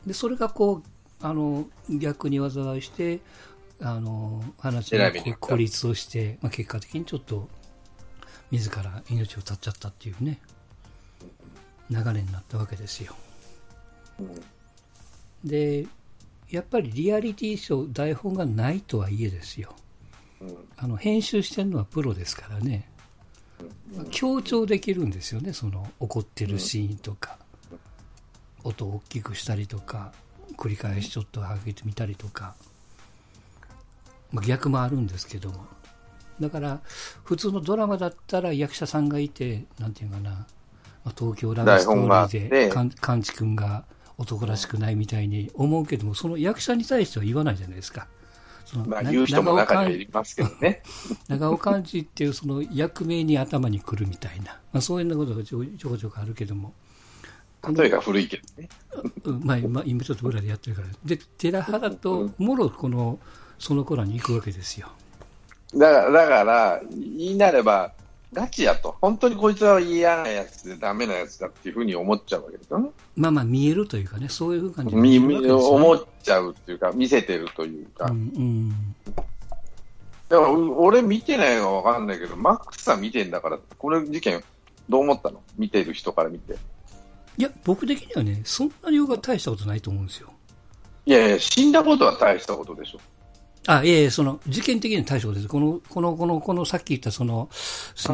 [0.07, 0.83] でそれがこう
[1.27, 3.20] あの逆に災いして
[3.81, 7.49] あの話が孤立をして、まあ、結果的にちょっと
[8.51, 10.40] 自ら命を絶っちゃったっていうね、
[11.90, 13.14] 流れになったわけですよ。
[15.44, 15.87] で、
[16.51, 19.75] やっぱりリアリティショー、台本がないとはいえですよ。
[20.77, 22.88] あの編集してるのはプロですからね、
[24.11, 27.38] 強調できるんですよね、その怒ってるシーンとか、
[28.64, 30.12] 音を大きくしたりとか、
[30.57, 32.55] 繰り返しちょっと上げてみたりとか、
[34.33, 35.67] まあ、逆もあるんですけども、
[36.40, 36.81] だから
[37.23, 40.47] 普通のドラマだったら役者さんがいて、なんていうかな、ま
[41.07, 43.85] あ、東京ラブストーリーで、かんち君が
[44.19, 48.09] 男らしくないみたいに思うけども、その役者に対しては言わないじゃないですか。
[48.87, 50.83] まあ、言う人も中にはいますけどね。
[51.29, 55.59] 長尾 寛治っていうその役名に頭にくるみたいな、まあ、そういうようなことがちょ
[55.89, 56.73] こちょこあるけども。
[57.73, 58.69] 例えが古いけどね。
[59.43, 60.89] まあ、今今ちょっと裏でやってるから。
[61.05, 63.19] で、寺原ともろこの、
[63.59, 64.89] その頃に行くわけですよ。
[65.75, 67.93] だから、だから言いなれば、
[68.35, 68.97] ガチやと。
[69.01, 72.90] 本当にこいつは嫌なやつでダメなやつだっていうふうに思っちゃうわけですよね。
[73.16, 78.07] まあまあ見えるというかね、そういう感じ見ね、思っちゃうっていうか、見せてるというか。
[78.07, 78.94] うん、うん、
[80.29, 84.42] だから俺見てないのはわかんないけど、マックスさん見てんだから、これ事件
[84.88, 85.40] どう思ったの？
[85.57, 86.57] 見てる人から見て。
[87.37, 90.29] いや、僕的にはね、そんな量が大したことないと思うんですよ。
[91.07, 92.99] いやいや、死んだことは大したことでしょ。
[93.66, 95.48] あ、いえいえ、その、事件的に対象です。
[95.48, 97.48] この、この、この、この、さっき言ったその、
[97.94, 98.09] 知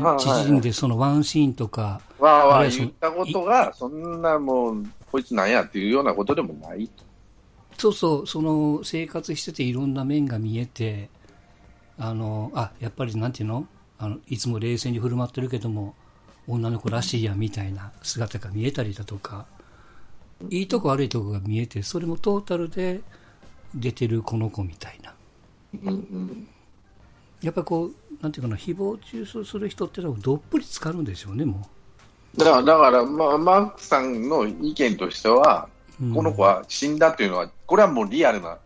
[0.45, 2.01] 人でそのワンシーンとか。
[2.19, 6.89] わあわあ言ったことが、そんなもう、こいつなんやっていうようなことでもない
[7.79, 11.09] そうそう、その、生活してていろんな面が見えて、
[11.99, 13.67] あの、あ、やっぱりなんていうの？
[13.99, 15.95] あの、いつも冷静に振る舞ってるけども、
[16.47, 19.47] 女の子らしいやみたいな姿が見えたりだとか、
[20.49, 23.03] いいとこ悪いとこが見えて、それもトータルで
[23.75, 25.13] 出てるこの子みたいな。
[27.43, 31.69] やっぱこう、なんていうかな、誹謗中傷する人ってのはどっぷり浸かるんでしょうね、も
[32.35, 32.39] う。
[32.39, 35.69] だから、だから、まあ、マークさんの意見としては、
[36.01, 38.59] うん、この子は死んだというのは、これはもうリアルな、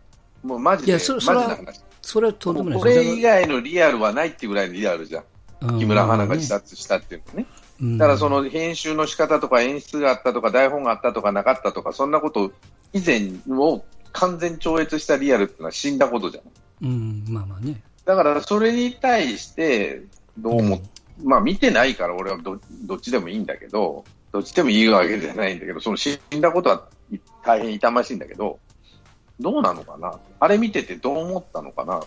[0.43, 1.81] もうマジで、マジな話。
[2.01, 5.79] それはとんでもないこれ以外のリアルはないっていうぐらいのリアルじゃん。
[5.79, 7.45] 木村花が自殺したっていうのね。
[7.81, 12.51] うん、だからその編集の仕方とか演出があったとか台本があったとかなかったとかそんなこと
[12.93, 16.53] 以前を完全超越したリアルっていうのは死んだことじゃない。
[16.81, 17.81] うん、まあまあね。
[18.05, 20.03] だからそれに対して、
[20.37, 20.81] どうも、
[21.21, 26.87] うん、まあ見てないから俺はどどっちでもいいんだけど、どっちでもいいわけじゃないんだけど、その死んだことは
[27.43, 28.59] 大変痛ましいんだけど、
[29.39, 30.19] どうなのかな？
[30.39, 32.01] あれ見ててどう思ったのかな？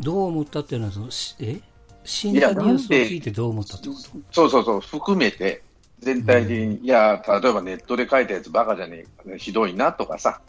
[0.00, 1.08] どう思ったっていうのはその、
[1.40, 1.60] え？
[2.02, 4.00] 死んだニュースを聞いてどう思ったってこと？
[4.32, 5.62] そうそうそう、含めて、
[6.00, 10.40] 全体的に、うん、いや、例えばネットで書いたやつバカじゃねえか、ひどいなとかさ、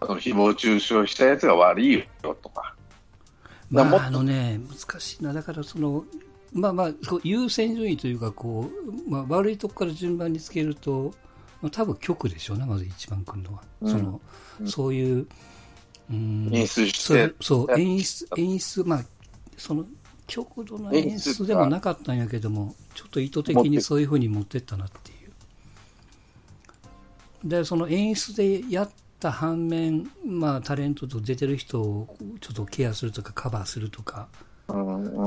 [0.00, 2.02] その誹謗中傷したやつが悪いよ
[2.42, 2.74] とか。
[3.70, 6.04] まあ、あのね、難しいな、だからその、
[6.52, 6.90] まあまあ、
[7.24, 8.70] 優先順位というかこ
[9.06, 11.12] う、まあ、悪いとこから順番につけると、
[11.60, 13.62] まあ、多分局でしょうね、まず一番くるのは。
[13.82, 14.20] うん、その
[14.66, 15.26] そういう、
[16.10, 17.34] うん、演出して。
[17.40, 19.04] そう演出、演出、まあ、
[19.56, 19.84] その
[20.26, 25.14] 極度の演出でもなかったんやけども、ちょっと意図的にそういうふうに持ってったなってい
[27.44, 27.48] う。
[27.48, 34.28] で、その演出でやっった反面、まあ、タレントと出てる人をちょっとケアするとかカバーするとか、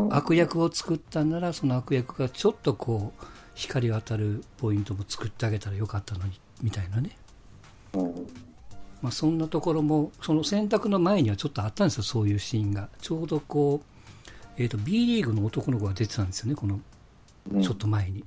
[0.10, 3.25] 悪役を作ったならその悪役がちょっとこう
[3.56, 7.17] 光当たるポイントも作ってあげたらよかったのにみたいなね、
[9.02, 12.89] まあ、そんなところもその選択の前にはちょっとあったんですよそういうシーンが。
[13.02, 16.80] ちょうどこう、えーと、B リーグの男の子が出てたんですよねこの
[17.62, 18.23] ちょっと前に。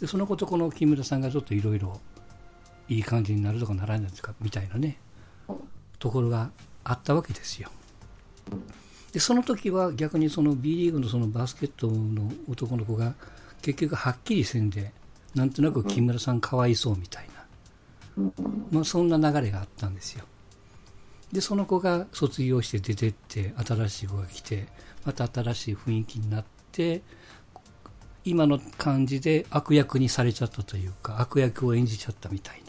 [0.00, 2.00] でその子とこの木村さんがちょっといろいろ
[2.88, 4.34] いい感じになるとかならないんですか？
[4.40, 4.98] みたいなね、
[5.98, 6.50] ところが
[6.84, 7.70] あったわけですよ。
[9.12, 13.14] でその時は逆にその B リーグのそのバスケットの男の子が
[13.62, 14.92] 結局はっきりせんで
[15.34, 17.28] なんとなく木村さんかわいそうみたい
[18.16, 18.22] な、
[18.70, 20.24] まあ、そんな流れがあったんですよ。
[21.32, 24.66] でその子が卒業して出てって新しい子が来て
[25.04, 27.02] また新しい雰囲気になって
[28.24, 32.67] 今の感じで悪役にされちゃったというか悪役を演じちゃったみたいな。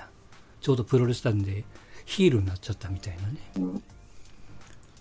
[0.62, 1.64] ちょうどプロレス団で
[2.06, 3.82] ヒールになっちゃったみたいなね、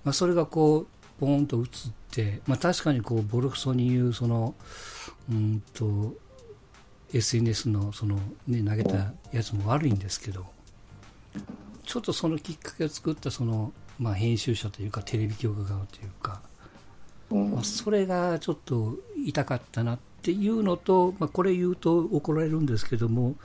[0.05, 0.87] まあ、それがこう
[1.21, 1.65] ポーンと映っ
[2.11, 4.55] て、まあ、確かにこうボルクソに言うその
[5.31, 6.15] うんと
[7.13, 10.47] SNS のその、ね、投げたやつも悪いんですけど
[11.85, 16.43] ちょっとそのきっかけを作ったその、まあ、編集者というかテレビ局側というか、
[17.31, 23.37] まあ、それがちょっと痛かったなっていうのと、まあ、これ言うと怒られるんですけども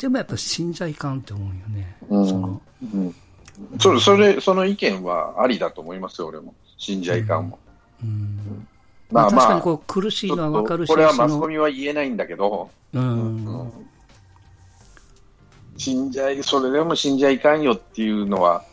[0.00, 1.96] でもやっぱ死んじゃいかんって思うよね。
[2.08, 2.62] うん、その、
[2.94, 3.14] うん、
[3.78, 6.54] そそれ、その意見はありだと思いますよ、俺も。
[6.78, 7.50] 死んじゃいかん。
[7.50, 7.58] も。
[8.02, 8.66] うん、
[9.10, 9.30] まあ、まあ。
[9.30, 13.72] まあ確かにこう苦しいのはわかるし、これはマスコミは言えないんだけど、うん、
[15.76, 16.10] 死ん。
[16.10, 18.64] じゃい、それでも死んじゃいかんよっていうのは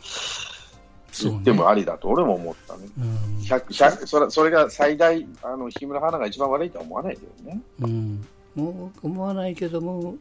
[1.22, 2.86] 言ってもありだと俺も思ったね。
[2.98, 3.38] うん。
[3.42, 7.60] 100 100それそれが最大、あの日村花が一番悪いとは思わないけどね。
[7.80, 10.16] うん、もう思わないけども、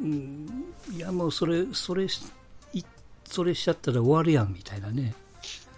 [0.00, 2.06] うん、いやもうそれ、それ、
[3.24, 5.14] それしちゃったら終わるやんみたいなね。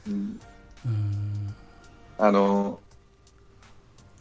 [0.06, 0.40] うん
[0.86, 1.54] うん、
[2.18, 2.80] あの、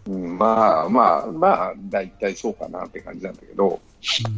[0.07, 3.79] まあまあまあ、大体そうかなって感じなんだけど、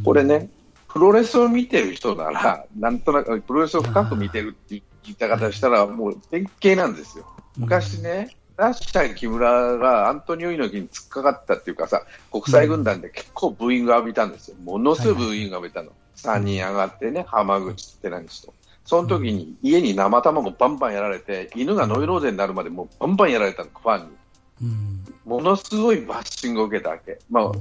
[0.04, 0.48] これね、
[0.88, 7.26] プロレスを見てる人なら、なんとなくプロレスを深く見てるって言い方したら、もう典型なんですよ。
[7.56, 14.56] 昔ね、ッシャー木村がアントニオ猪木に突っかかったっていうかさ、国際軍団で結構ブーイング浴びたんですよ。
[14.62, 15.90] ものすごいブーイング浴びたの。
[16.16, 18.54] 3人上がってね、浜口って何人と。
[18.84, 24.16] その時に家に生卵バンバンやられて、犬がノイローゼになるまでもうバンバンやられたの、ファンに。
[24.62, 27.18] うんものすごいバッシングを受けたわけ。
[27.30, 27.52] まあ、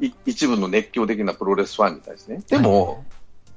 [0.00, 2.42] い一部の熱狂的なプロレスファンに対してね。
[2.48, 3.04] でも、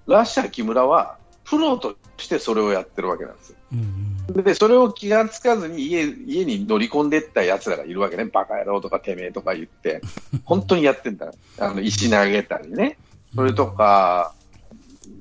[0.08, 3.58] ラッシャー木村はプロとしてそれをやってるわけなんですよ。
[3.74, 8.26] うんで、それを気がつかずに家家に乗り込んでいった奴らがいるわけね。
[8.26, 10.02] バカ野郎とかてめえとか言って、
[10.44, 11.32] 本当にやってんだ。
[11.60, 12.98] あの、石投げたりね。
[13.36, 14.34] それとか、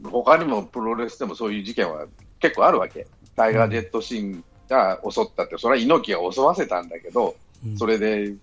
[0.05, 2.07] 他にもプロレスでもそういう事件は
[2.41, 3.07] 結構あるわけ。
[3.37, 7.37] タイガー・ジェット・シンが襲ったって、それは猪木が襲わせたんだけど、
[7.67, 8.35] うんそれで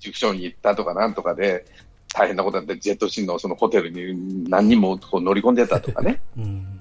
[0.00, 1.64] 塾長に行ったとかなんとかで、
[2.12, 6.80] 大変なことになって、ジェットシーンのそのホテルに何人もこう乗り込んでたとかね、うん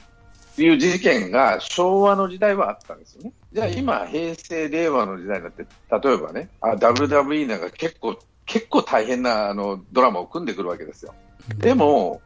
[0.63, 3.33] いう事件が昭和の時代はあったんですよね。
[3.53, 11.13] じゃあ今、平成、令和の時代になって、例えばね、あ WWE なんか結構、結構大変なあのドラマを組んでくるわけですよ。
[11.57, 12.21] でも、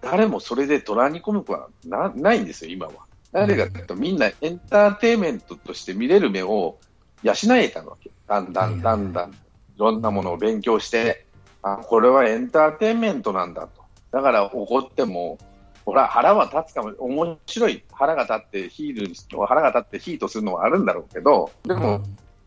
[0.00, 2.92] 誰もそれで虎に込むことはなないんですよ、今は。
[3.32, 6.78] 誰かというと、みんなエンターテインメントとして見れる目を
[7.22, 8.10] 養えたわけ。
[8.26, 9.34] だんだんだんだん、い
[9.76, 11.26] ろんなものを勉強して、
[11.62, 13.82] あ、これはエンターテインメントなんだと。
[14.12, 15.38] だから怒っても、
[15.86, 17.84] ほら、腹は立つかも、面白い。
[17.92, 19.14] 腹が立ってヒールに、
[19.46, 22.02] 腹が立ってヒートするのはあるんだろうけど、でも、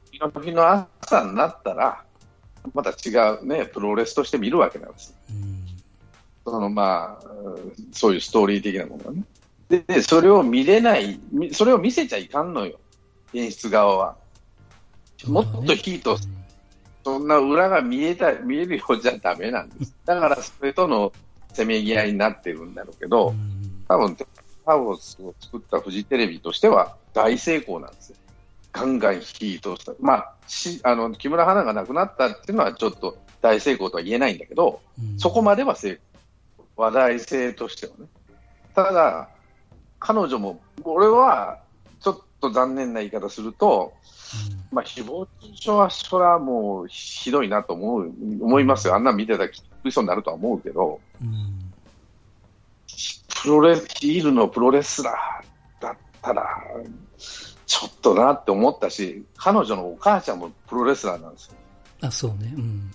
[0.06, 2.04] 次の時の朝になったら、
[2.74, 5.16] また違うね、プロレスとして見るわけなんです。
[5.32, 5.66] うん
[6.46, 9.24] そのまあ、うんそういうストーリー的なものがね。
[9.70, 12.80] で、でそれを見れない、みそれを見せちゃいかんのよ、
[13.34, 14.18] 演出側は。
[15.28, 16.18] もっとヒート、
[17.06, 19.96] そんな裏が見えた、見えるようじゃダメなんです。
[20.06, 21.14] だから、それとの
[21.54, 24.18] せめぎ合いになってるんだろうけうど、ん多分、
[24.66, 28.16] ハウスを作ったフジテレビとしては大成功なんですよ。
[28.72, 29.94] ガンガンヒートした。
[30.00, 36.00] まあ、しあの、木村花が亡くなったっていうのはちょっと大成功とは言えないんだけど、うんそこまでは成功。
[36.76, 38.06] 話題性としてはね。
[38.74, 39.30] ただ、
[40.00, 41.60] 彼女も、俺は、
[42.00, 43.92] ちょっと残念な言い方すると、
[44.72, 48.96] まあ、誹謗中傷は、それはもう、ひどいなと思う、思いますよ。
[48.96, 51.74] あんなん見てたらきっと嘘になるとは思うけど、うん
[53.42, 56.46] プロレス、ヒールのプロレスラーだったら、
[57.66, 61.54] ちょっとなって思ったし、彼女のお母ちゃんもプロレスラーなんですよ。
[62.02, 62.54] あ、そうね。
[62.56, 62.92] うん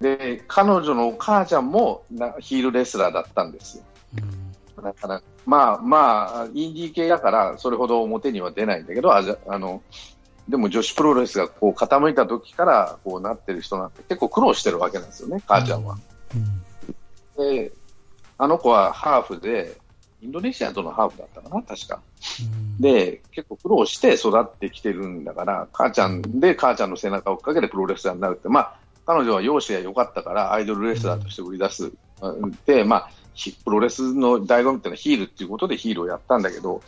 [0.00, 3.84] で、彼女のお母ちゃんもなヒールレスラーだったんですよ。
[4.18, 4.48] うん
[4.82, 9.82] だから、まあまあ、インディー系だから、それほど表には出ないんだけど、ああの、
[10.48, 15.96] でも女子プロレスがこう傾いた時からこうなってる人なんて結構苦労してるわけなんですよね、母ちゃんは。
[16.34, 16.62] うん
[17.38, 17.72] で、
[18.36, 19.76] あの子はハーフで、
[20.20, 22.00] インドネシアとのハーフだったかな、確か。
[22.62, 28.74] うんで、結構苦労して育ってきてるんだから、母ちゃんで母ちゃんの背中を追っかけてプロレスラーになるって、まあ、
[29.04, 31.92] 彼女は容姿が良かったから、アイドルレスラーとして売り出す。
[32.66, 36.80] で、まあ、ひプロレスの醍醐味っていうのはヒールっていうことでヒールをやったんだけど、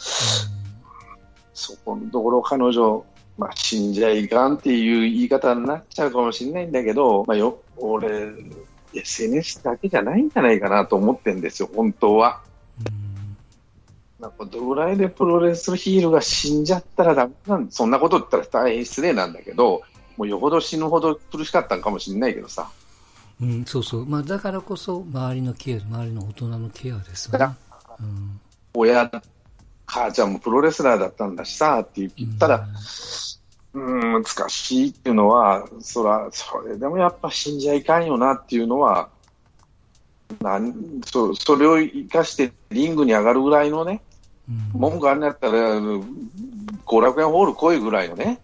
[1.54, 3.04] そこのところ彼女、
[3.36, 8.32] まあ、死んじゃいかんっていう言い方になっちゃうかもしれないんだけど、まあ、よ、俺、
[8.94, 12.40] SNS だけじゃないんじゃないかなと思ってんですよ、本当は。
[14.18, 19.82] なんかどれぐらいでプロレスヒールが死んじゃったらダメなんそんなこと言ったら大変失礼なんだけど、
[20.16, 22.70] もうよほど死ぬほど苦しかったんかもしれないけどさ。
[23.40, 24.06] うんうんそうそう。
[24.06, 27.56] まあ、だからこそ、周りのケア、周りの大人のケアですよね。
[28.00, 28.40] うん
[28.74, 29.10] 親、
[29.86, 32.74] 母ちゃんもプロレスラーだったんだしさ、って言ったら、うん、
[33.72, 39.08] 難しいっていうのは、そら、それでもやっぱ死んじゃいかんよなっていうのは、
[40.40, 44.02] なんそそれを生かしてリングに上がるぐらいのね、
[44.48, 45.80] うん文句あんのやったら、
[46.84, 48.40] 後楽園ホール来いぐらいのね、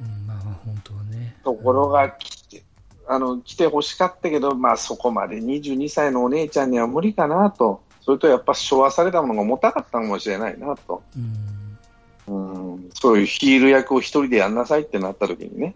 [0.00, 1.36] うんまあ、本当はね。
[1.44, 2.62] ところが来て、
[3.06, 7.82] あの、来て欲しかったけど、まあそこまで22歳のお姉ちゃんには無理かなと。
[8.00, 11.02] それとやっぱ昭和されたものが重たかったのかもしれないなと。
[11.16, 11.55] うん
[12.28, 12.34] う
[12.78, 15.74] ん、そういうヒール役を一人でやんなさいってなった時にね。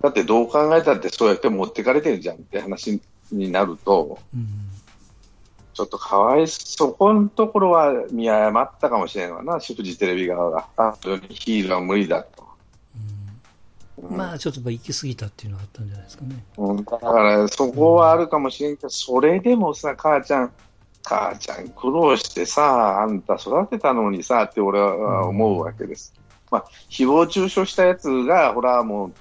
[0.00, 3.00] だってどう考えたってそうやって持ってかれてるじゃんって話
[3.32, 4.46] になると、うん。
[5.74, 10.68] ちょっとかわいそこのところは見誤ったかもしれないわな、フジテレビ側が。
[10.76, 10.96] あ、
[11.30, 12.44] ヒールは無理だと。
[13.98, 16.44] うん、まあ、ちょっと行き過ぎたっていうのがあったんじゃないですかね。
[16.58, 20.52] うん、だからそこはあるかもしれんけど、それでもさ、母ちゃん、
[21.04, 26.14] 母ちゃん苦労してさ、あんた育てたのにさって俺は思うわけです。
[26.50, 29.12] まあ、誹謗中傷したやつが、ほらも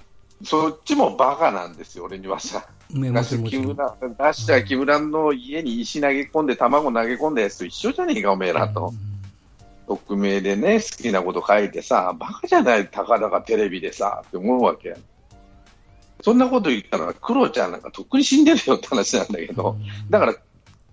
[0.42, 2.68] う、そっちもバカなんですよ、俺にはさ。
[2.90, 3.64] ねもだしちろんもちろん。
[3.64, 8.94] 木村、だし木村の家に石投げ込んで、卵投げ込んだやつと一緒じゃねえか、おめえらと。
[9.88, 14.96] 匿名でね、好きなこと書いてさ、バカじゃない、たかだかテレビでさ、って思うわけ。
[16.22, 19.76] そんなこと言ったら、クロちゃんなんかとっくに死んでるよって話なんだけど、
[20.10, 20.36] だから、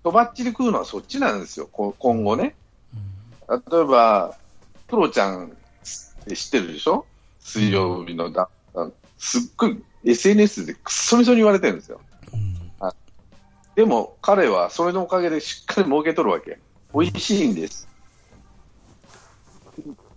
[0.03, 2.55] とばっちり食うのはそっちなんですよ、こ今後ね。
[3.49, 4.35] 例えば、
[4.89, 7.05] クロちゃん知ってるでしょ？
[7.39, 8.49] 水曜日のだ、
[9.17, 11.99] すっごい SNS でくっそみそに言われてるんですよ。
[12.33, 12.61] うん
[13.73, 16.59] でも彼はそれのおかげでしっかり儲けとるわけ。
[16.93, 17.87] 美味しいんです。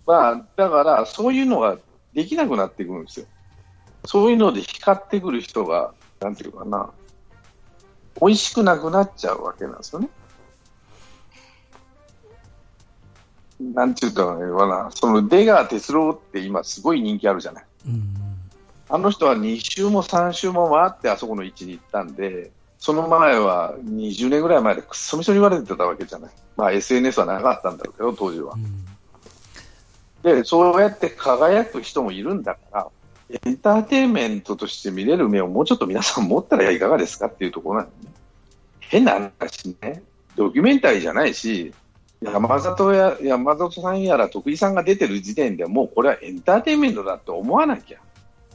[0.05, 1.77] まあ、だから、そういうのが
[2.13, 3.25] できなくなってくるんですよ。
[4.05, 6.91] そういうので光ってくる人が、なんていうかな、
[8.21, 10.09] 美味しくなくなっちゃうわけなんですよね。
[13.59, 17.65] なんていうかな、その出川哲朗って今すごい人気あるじゃない。
[17.87, 18.15] うん
[18.87, 26.31] あの人は2週も3週も回ってあそこの位置に行ったんで、その前は20年ぐらい前でくっそみそに言われてたわけじゃない。
[26.55, 28.57] まあ SNS はなかったんだろうけど、当時はう。
[28.57, 28.85] ん
[30.21, 32.87] で、そうやって輝く人もいるんだから、
[33.29, 38.13] エンターテインメントとして見れる目をもうちょっと皆さん持ったらいかがですかっていうところなんでね。
[38.79, 40.03] 変な話ね。
[40.35, 41.73] ドキュメンタリーじゃないし、
[42.21, 47.99] 山里や、山里さんやら徳井さんが出てる時点でもうこれはエンターテインメントだって思わなきゃ。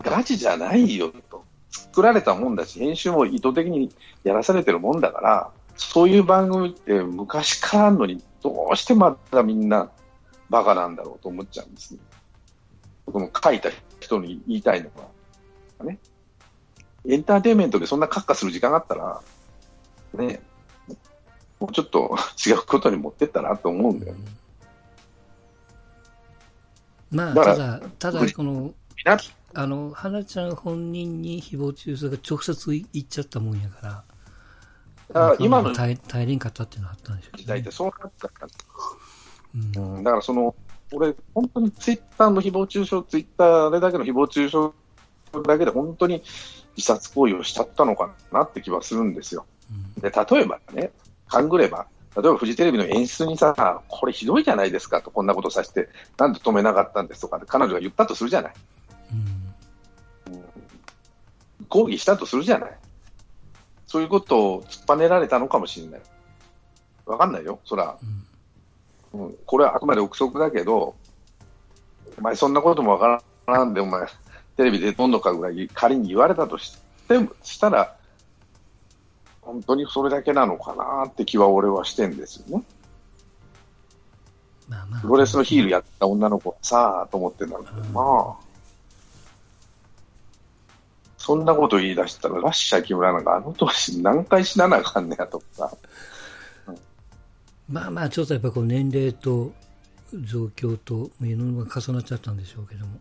[0.02, 1.44] ガチじゃないよと。
[1.70, 3.90] 作られたもんだし、編集も意図的に
[4.24, 9.90] やらされてるもんだから、そういう番組って昔からあるのに、どうしてまだみんな
[10.48, 12.00] バカなんだろうと思っちゃうんですね。
[13.06, 13.70] この書いた
[14.10, 14.90] 人に言いたいの
[15.78, 15.98] は、ね。
[17.06, 19.22] エンターテインメントでそんなカッカする時間があったら、
[20.14, 20.40] ね、
[21.58, 24.20] もうちょっと違うことに持ってったらと思うんだよね。
[27.10, 28.72] まあ、だからただ、ただ、この、
[29.54, 34.04] あの、花ちゃん本人に誹謗中傷が直接言っちゃったもんやか
[35.12, 37.70] ら、あ今の耐え耐えれんかったっていうのはあったんでしょうね時代って。
[37.72, 38.48] そうなったから、
[39.54, 40.54] うんうんだからその、
[40.92, 44.72] 俺、本当にツイッターの誹謗中傷、ツイッターあれだけの誹謗中傷
[45.46, 46.22] だけで本当に
[46.76, 49.46] 自殺行為をしちゃったのかなって気はするんですよ。
[49.98, 50.90] で、例えばね、
[51.28, 51.86] 勘ぐれば、
[52.16, 55.88] 例えばフジテレビの演出にさ、これひどいじゃないですかと、こんなことさせて、
[56.18, 58.54] なんで止めなかったんですとか彼女が言ったとするじゃない。
[59.12, 59.40] うん
[61.68, 62.78] 抗議したとするじゃない。
[63.86, 66.00] そういうことを突っぱねられたのかもしれない。
[67.06, 67.96] わかんないよ、そら。
[68.02, 68.29] うん
[69.12, 70.94] うん、これはあくまで憶測だけど、
[72.18, 74.06] お前そんなこともわからんで、お前、
[74.56, 77.96] テレビでどんどんかぐらい仮に言われたとしてもしたら、
[79.40, 82.64] 本当にそれだけなのかなって気は俺はしてんですよね。
[84.68, 85.00] まあまあ。
[85.00, 88.44] プロレスのヒールやった女の子はさあと思ってんだけど、うんまあ、
[91.16, 95.72] そんなこと言い出したら、ラッシャー木村なんかあの当時何回死ななあかんねやとか、
[97.70, 99.52] まあまあ、ちょっとやっぱこう年齢と
[100.12, 102.98] 状況といろんなのが重なっちゃったんでしょうけども。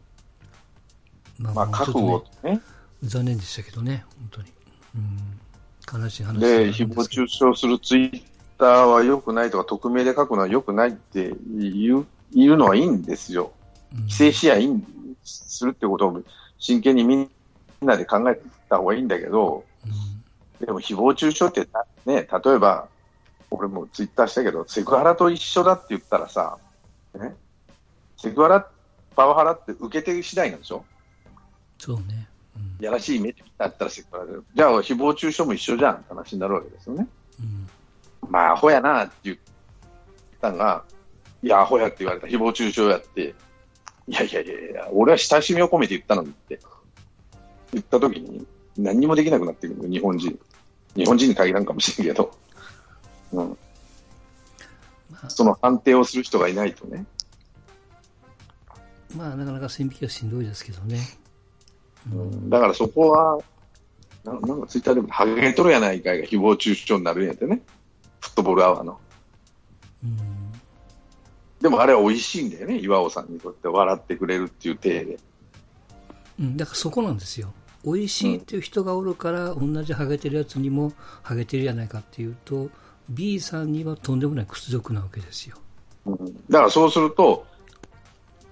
[1.40, 2.62] ままあ、もうちょっ覚悟とね、
[3.02, 4.52] 残念でしたけどね、本当に。
[4.96, 8.24] うん、悲しい話で、はあ誹謗中傷するツイッ
[8.60, 13.52] ターは良くないとか、匿名で書くのは良くないって言う言うのはいいんですよ。
[13.94, 14.70] うん規制し合い
[15.24, 16.22] するってことを
[16.60, 17.30] 真剣にみん
[17.82, 18.40] なで考え
[18.70, 20.20] た方がいいんだけど、うん
[20.64, 21.68] でも誹謗中傷って
[22.06, 22.88] ね、例えば、
[23.52, 26.58] 俺もツイッターしたけど、セクハラと一緒だって言ったらさ、
[27.16, 27.36] ね、
[28.18, 28.70] セクハラ、
[29.16, 30.86] パワハラって受け手次第なんでしょ？
[31.78, 32.28] そうね。
[32.56, 34.44] うんやらしい目で見たったらセクハラだよ。
[34.54, 37.08] じゃあ、誹謗中傷も一緒じゃんって話になるわけですよね。
[37.40, 37.70] うん
[38.30, 39.38] まあ、アホやなって言っ
[40.42, 40.84] たのが、
[41.42, 43.34] いや、アホやって言われた、誹謗中傷やって、
[44.08, 46.60] いやいやいやいや、俺は親しみを込めて言ったのにって、
[47.74, 48.46] 言ったときに、
[48.78, 50.40] 何にもできなくなってくるの、日本人。
[50.96, 52.32] 日本人に限らんかもしれんけど、
[53.34, 53.58] うん、
[55.12, 57.06] まあ、その判定をする人がいないとね。
[59.16, 61.00] まあ、なかなか線引きはしんどいですけどね。
[62.12, 63.40] うん、だからそこは、
[64.24, 67.62] ななんかツイッターでも、ハゲとるやないかいが誹謗中傷になるんやってね。
[68.20, 69.00] フットボールアワーの。
[70.04, 70.50] うん
[71.62, 75.20] でもあれは美味しいんだよね、岩尾さんにとって笑ってくれるっていう体で。
[76.40, 77.54] うん、だからそこなんですよ。
[77.84, 82.70] 美味しいっていう人がおるから、同じハゲてるやつにもハゲてるじゃないかっていうと、
[83.10, 85.58] B さんにはとんでもない屈辱なわけですよ。
[86.06, 86.18] うん
[86.50, 87.46] だからそうすると、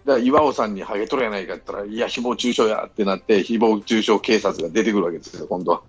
[0.05, 5.81] だ岩尾さんにハゲとるやないかって言ったら、いや、誹謗中傷やってなって、誹謗中傷警察が出てくるわけですよ、今度は。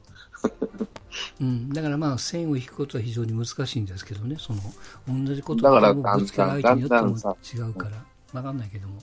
[1.41, 4.61] うん、だからまあ線を引くことは非常に難しいんですけどね、その
[5.09, 9.01] 同じことだからをぶつける相手によっても違うから、わかんないけども、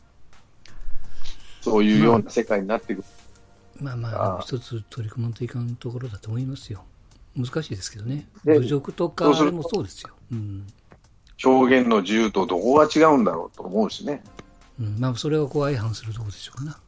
[1.61, 3.03] そういうような世界になっていく。
[3.81, 6.83] まあまあああ、一つ取り組まんといかんところだと思いますよ。
[7.35, 8.27] 難しいですけどね。
[8.43, 10.09] で侮辱とかそれもそうですよ。
[10.31, 10.67] うん。
[11.43, 14.23] 表現の自由とどこが違うんだろうと思うしね。
[14.79, 16.79] うん、まあ、それはこう相反するところでしょうな。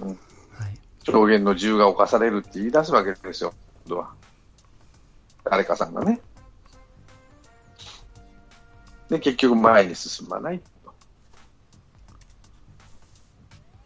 [0.00, 0.78] うんはい。
[1.08, 3.54] 表現の自由が侵されるって言い出すわけですよ、
[3.86, 4.14] 今度は。
[5.44, 6.20] 誰かさんがね。
[9.08, 10.60] で、結局前に進まない。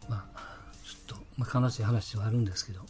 [0.07, 0.41] まあ、
[0.85, 2.81] ちょっと、まあ、悲しい話はあるんですけど、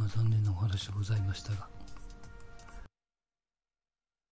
[0.00, 1.79] まあ、残念なお話でございましたが。